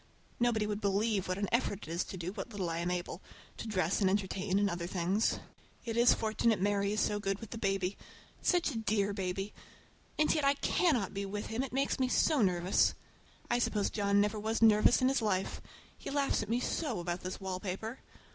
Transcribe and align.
Nobody 0.39 0.65
would 0.65 0.81
believe 0.81 1.27
what 1.27 1.37
an 1.37 1.47
effort 1.51 1.83
it 1.87 1.91
is 1.91 2.03
to 2.05 2.17
do 2.17 2.31
what 2.31 2.49
little 2.49 2.71
I 2.71 2.79
am 2.79 2.89
able—to 2.89 3.67
dress 3.67 4.01
and 4.01 4.09
entertain, 4.09 4.57
and 4.57 4.67
order 4.67 4.87
things. 4.87 5.39
It 5.85 5.95
is 5.95 6.15
fortunate 6.15 6.59
Mary 6.59 6.91
is 6.91 6.99
so 6.99 7.19
good 7.19 7.37
with 7.37 7.51
the 7.51 7.59
baby. 7.59 7.97
Such 8.41 8.71
a 8.71 8.79
dear 8.79 9.13
baby! 9.13 9.53
And 10.17 10.33
yet 10.33 10.43
I 10.43 10.55
cannot 10.55 11.13
be 11.13 11.23
with 11.27 11.45
him, 11.53 11.61
it 11.61 11.71
makes 11.71 11.99
me 11.99 12.07
so 12.07 12.41
nervous. 12.41 12.95
I 13.47 13.59
suppose 13.59 13.91
John 13.91 14.19
never 14.19 14.39
was 14.39 14.59
nervous 14.59 15.03
in 15.03 15.07
his 15.07 15.21
life. 15.21 15.61
He 15.95 16.09
laughs 16.09 16.41
at 16.41 16.49
me 16.49 16.59
so 16.59 16.99
about 16.99 17.21
this 17.21 17.39
wallpaper! 17.39 17.99